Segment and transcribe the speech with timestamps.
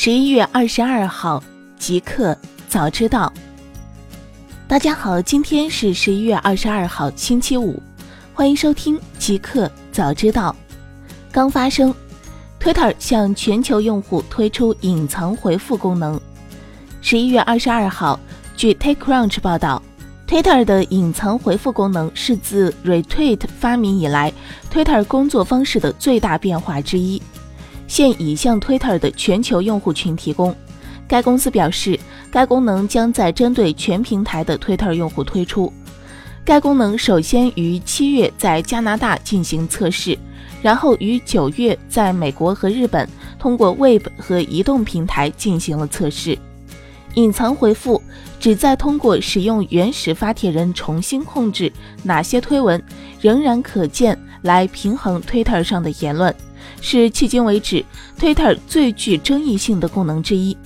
[0.00, 1.42] 十一月二十二号，
[1.76, 3.32] 即刻早知道。
[4.68, 7.82] 大家好，今天是十一月二十二号，星期五，
[8.32, 10.54] 欢迎收听即刻早知道。
[11.32, 11.92] 刚发生
[12.60, 16.20] ，Twitter 向全球用户推出隐藏回复功能。
[17.00, 18.20] 十一月二十二号，
[18.56, 19.82] 据 TechCrunch 报道
[20.28, 24.32] ，Twitter 的隐藏回复功能是自 Retweet 发明以来
[24.72, 27.20] ，Twitter 工作方式的最大变化之一。
[27.88, 30.54] 现已向 Twitter 的全球用户群提供。
[31.08, 31.98] 该公司表示，
[32.30, 35.72] 该功能将在针对全平台的 Twitter 用户推出。
[36.44, 40.16] 该功能首先于七月在加拿大进行测试，
[40.62, 46.38] 然后于九月在美国和日本通过 Web 和移动平台进行了测试。
[47.14, 48.00] 隐藏回复
[48.38, 52.80] 旨在通过使用原始发帖人重新控制哪些推文
[53.20, 56.34] 仍然可见，来平衡 Twitter 上的言论。
[56.80, 57.84] 是迄今为止
[58.18, 60.56] Twitter 最具争议性的功能之一。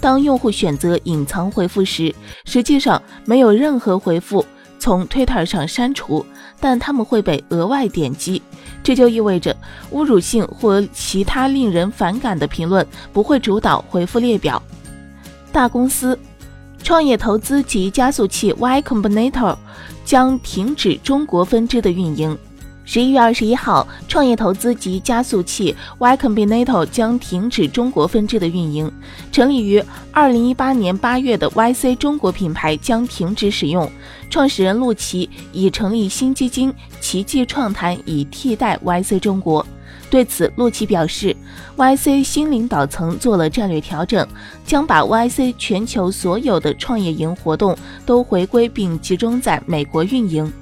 [0.00, 4.44] 当用户选择隐藏回复时，实际上没有任何回复
[4.78, 6.26] 从 Twitter 上删除，
[6.58, 8.42] 但他们会被额外点击。
[8.82, 9.56] 这就意味着
[9.92, 14.60] 侮辱性或其他令人反感的评论不会主导回复列表。
[15.52, 16.18] 大公司
[16.82, 19.56] 创业投资及加速器 Y Combinator
[20.04, 22.36] 将停止中国分支的运营。
[22.84, 28.90] 十一月二十一号，创业投资及加速器 Y Combinator 将停止中国分支的运营。
[29.30, 33.90] 成立于二零一八年八月的 YC 中国品牌将停止使用。
[34.28, 39.64] 创始人陆琪已成立新基金奇迹创谈，以替代 YC 中国。
[40.10, 41.34] 对此，陆琪表示
[41.76, 44.26] ，YC 新领导层做了战略调整，
[44.66, 50.52] 将把 YC 全球所有的创业营活动都回归并集中在美国运营。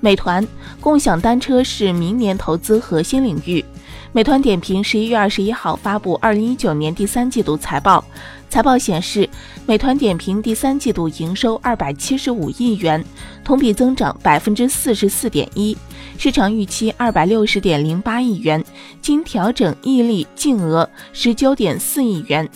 [0.00, 0.46] 美团
[0.80, 3.64] 共享单车是明年投资核心领域。
[4.12, 8.04] 美团点评十一月二十一号发布二零一九年第三季度财报，
[8.48, 9.28] 财报显示，
[9.66, 13.04] 美团点评第三季度营收二百七十五亿元，
[13.44, 15.76] 同比增长百分之四十四点一，
[16.18, 18.64] 市场预期二百六十点零八亿元，
[19.00, 22.48] 经调整溢利净额十九点四亿元，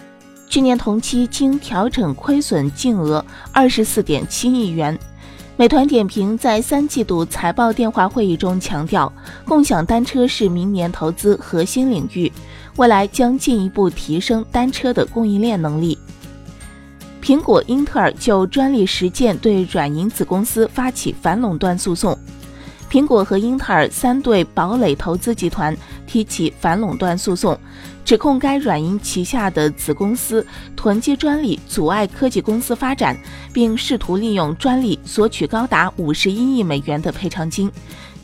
[0.49, 4.99] 去年同期经调整亏损净额二十四点七亿元。
[5.57, 9.11] 美团点评在三季度财报电话会议中强调，
[9.45, 12.31] 共享单车是明年投资核心领域，
[12.75, 15.97] 未来将进一步提升单车的供应链能力。
[17.23, 22.19] 苹果、英特尔就专利实践对软银子公司发起反垄断诉讼。
[22.91, 27.57] 苹果和英特尔三对堡垒投资集团提起反垄断诉讼，
[28.05, 33.17] 指控该软银旗下的子公司囤积专利，阻碍科技公司发展，
[33.53, 37.71] 并试图利用专利索取高达五十一亿美元的赔偿金。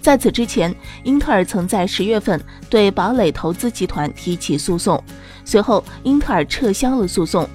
[0.02, 0.74] 在此之前，
[1.04, 5.02] 英特尔曾在十月份对堡垒投资集团提起诉讼，
[5.44, 7.48] 随后英特尔撤销了诉讼。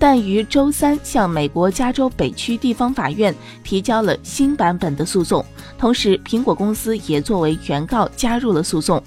[0.00, 3.34] 但于周三向美国加州北区地方法院
[3.64, 5.44] 提交了新版本的诉讼，
[5.76, 9.02] 同时苹果公司也作为原告加入了诉讼。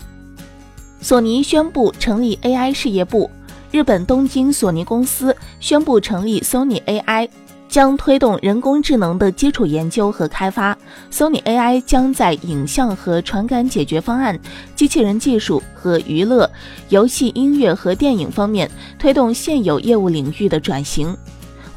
[1.02, 3.30] 索尼宣布成立 AI 事业部，
[3.72, 7.28] 日本东京索尼公司宣布成立 Sony AI。
[7.68, 10.78] 将推动人工智能的基础研究和开发。
[11.10, 14.38] Sony AI 将在影像和传感解决方案、
[14.76, 16.52] 机器人技术和娱乐、
[16.90, 18.70] 游戏、音乐和电影方面
[19.00, 21.16] 推动现有业务领域的转型。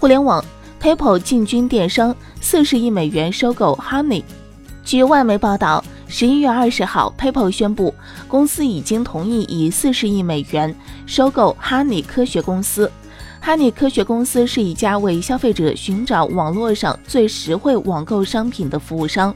[0.01, 0.45] 互联网
[0.83, 4.25] ，PayPal 进军电商，四十亿美元收购 Honey。
[4.85, 7.95] 据外媒报道，十一月二十号，PayPal 宣布
[8.29, 10.75] 公司已经同意以四十亿美元
[11.07, 12.91] 收购哈尼科学公司。
[13.41, 19.35] 哈尼科学公司是一家为消费者寻找网络上最实惠网购商品的服务商。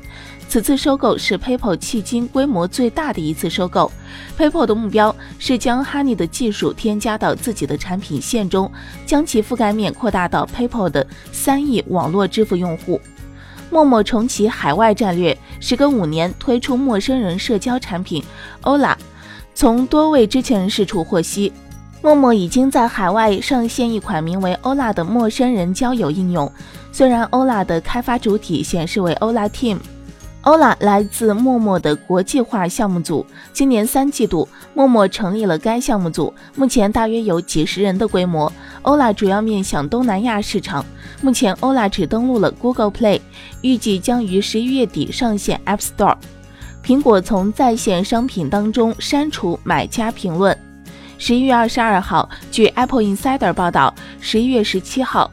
[0.48, 3.92] 此次收购是 PayPal 迄今规模最大的一次收购。
[4.38, 8.70] PayPal 的目标是将哈尼的技术添加到自己的产品线中，
[9.04, 12.98] 将其覆盖面扩大到 PayPal 的三亿网络支付用户。
[13.70, 18.22] 陌陌重启海外战略，时隔五年推出陌生人社交产品
[18.62, 18.94] Ola。
[19.54, 21.52] 从多位知情人士处获悉。
[22.00, 26.50] 陌陌已经在海外上线一款名为 Ola 的陌生人交友应用。
[26.92, 33.26] 虽然 Ola 的开发主体显示为 Ola Team，Ola 来自陌陌的国际化项目组。
[33.52, 38.52] 今年三季度，陌陌成立了该项目组，目前大约有几十人的规模。
[38.82, 40.84] Ola 主要面向东南亚市场。
[41.20, 43.20] 目前，Ola 只登录了 Google Play，
[43.62, 46.16] 预计将于十一月底上线 App Store。
[46.84, 50.56] 苹果从在线商品当中删除买家评论。
[51.18, 55.28] 十一月二十二号，据 Apple Insider 报道，十一月十七号，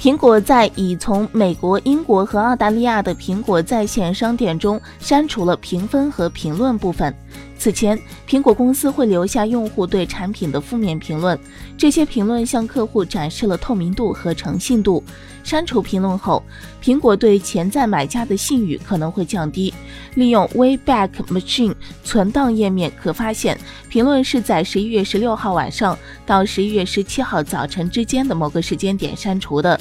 [0.00, 7.12] 苹果在已从美国、英国和澳大利亚的苹果在线商店中删除了评分和评论部分。
[7.58, 7.98] 此前，
[8.28, 11.38] 苹果公司会留下用户对产品的负面评论，
[11.76, 15.02] 这些评论向客户展示了透明度和诚信度。
[15.42, 16.42] 删除评论后，
[16.82, 19.72] 苹果对潜在买家的信誉可能会降低。
[20.14, 23.58] 利用 Wayback Machine 存档页面可发现，
[23.88, 29.80] 评论是在十一月十六号晚上到十一月十七号早晨之间的某个时间点删除的。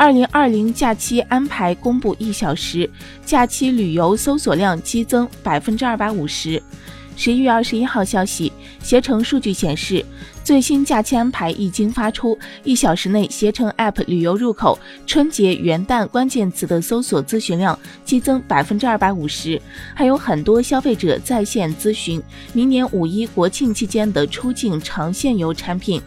[0.00, 2.88] 二零二零假期安排公布一小时，
[3.22, 6.62] 假期旅游搜索量激增百分之二百五十。
[7.16, 8.50] 十一月二十一号消息，
[8.82, 10.02] 携程数据显示，
[10.42, 19.60] 最新假期安排一经发出，一小时内携程 App 旅游入口春节元旦关键词的搜索咨询量激增百分之二百五十，
[19.94, 22.22] 还有很多消费者在线咨询
[22.54, 26.00] 明年五一国庆期间的出境长线游产品。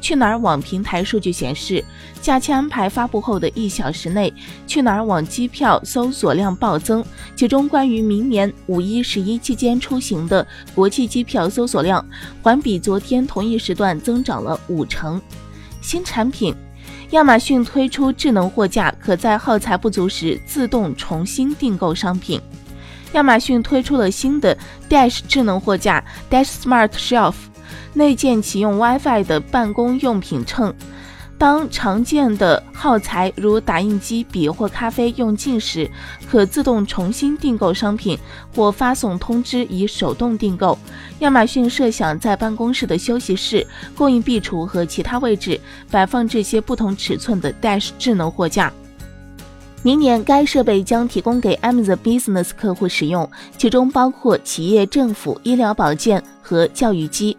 [0.00, 1.84] 去哪儿网平台数据显示，
[2.22, 4.32] 假期安排发布后的一小时内，
[4.66, 7.04] 去哪儿网机票搜索量暴增，
[7.34, 12.04] 其中关于明年五一、十一期间出行的国际机票搜索量，
[12.42, 15.20] 环比昨天同一时段增长了五成。
[15.80, 16.54] 新产品，
[17.10, 22.40] 亚马逊推出智能货架，可在耗材不足时自动重新订购商品。
[23.12, 24.56] 亚马逊推出了新的
[24.88, 27.34] Dash 智能货架，Dash Smart Shelf。
[27.94, 30.74] 内建启用 WiFi 的办公用品秤，
[31.36, 35.88] 当常见的耗材如打印机、笔或咖啡用尽时，
[36.28, 38.18] 可自动重新订购商品
[38.54, 40.76] 或发送通知以手动订购。
[41.20, 43.66] 亚马逊设想在办公室的休息室、
[43.96, 45.60] 供应壁橱和其他位置
[45.90, 48.72] 摆放这些不同尺寸的 Dash 智能货架。
[49.84, 57.36] 明年该设备将提供给 Amazon Business 客户使用，其中包括企业、政府、医疗保健和教育机。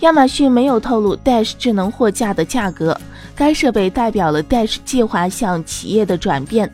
[0.00, 2.98] 亚马逊没有透露 Dash 智能货架的价格。
[3.34, 6.70] 该设备代表了 Dash 计划向企业的转变。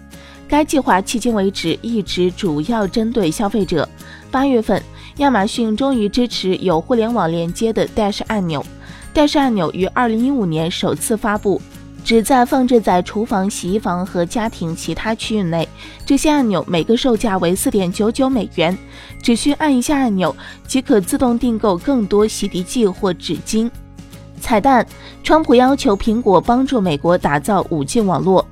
[0.49, 3.89] 该计划迄今为止一直主要针对消费者。
[4.31, 4.81] 八月份，
[5.17, 8.65] 亚马逊终于支持有互联网连接的 Dash 按钮。
[9.13, 11.61] Dash 按钮于二零一五年首次发布。
[12.07, 15.69] 旨在放置在厨房、洗衣房和家庭其他区域内。
[16.05, 18.79] 这些按钮每个售价为四点九九美元，
[19.21, 20.35] 只需按一下按钮
[20.69, 23.69] 即可自动订购更多洗涤剂或纸巾。
[24.41, 24.87] 彩蛋：
[25.25, 28.47] 川普要求苹果帮助美国打造 5G 网络。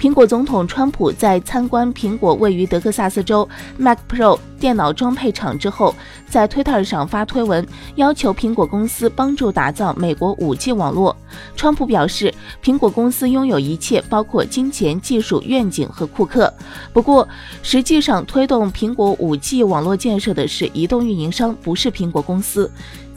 [0.00, 5.94] 苹果总统川普在参观苹果位于德克萨斯州 Mac Pro 电脑装配厂之后，
[6.26, 7.66] 在推特上发推文，
[7.96, 11.14] 要求苹果公司帮助打造美国 5G 网络。
[11.54, 12.32] 川普表示，
[12.64, 16.50] 苹果公司拥有一切，包括金钱、技术、愿景和库克。
[16.94, 17.28] 不过，
[17.62, 22.70] 实际上推动苹果 5G 网络建设的是移动运营商，不是苹果公司。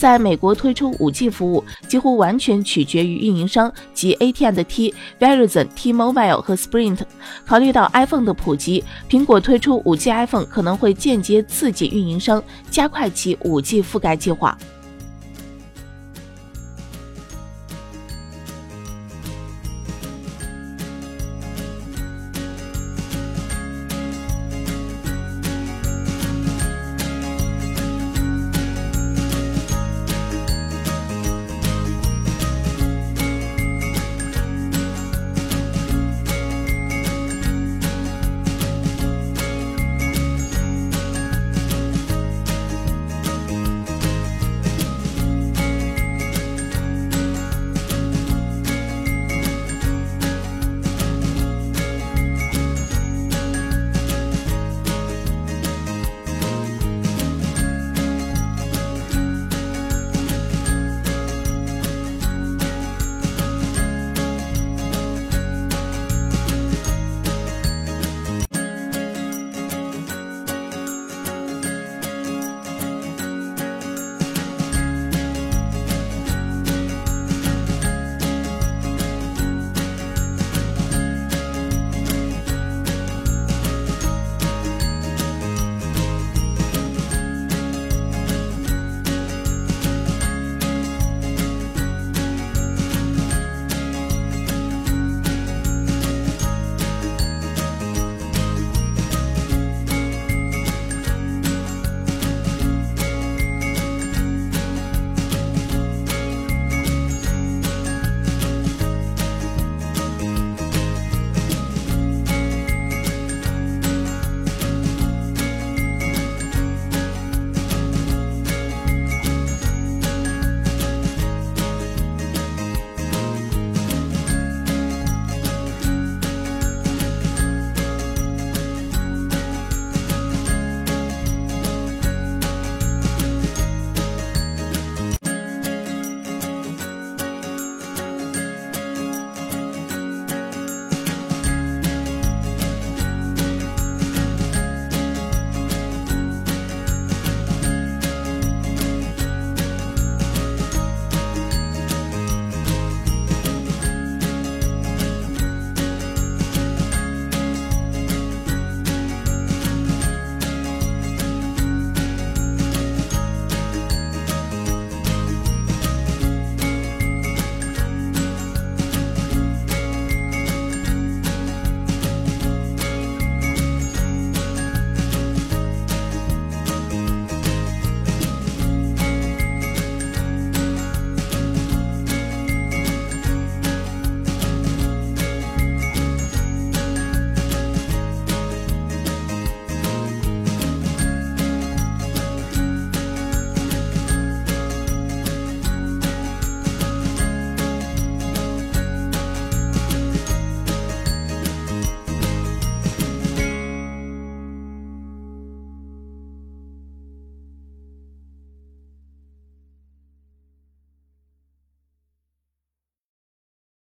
[0.03, 6.99] 在美国推出 5G 服务几乎完全取决于运营商及 AT&T、Verizon、T-Mobile 和 Sprint。
[7.45, 14.57] 考虑到 iPhone 的普及，苹果推出 5G iPhone 可能会间接刺激运营商加快其 5G 覆盖计划。